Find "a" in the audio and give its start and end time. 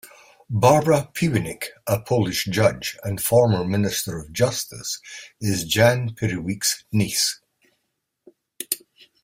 1.85-1.99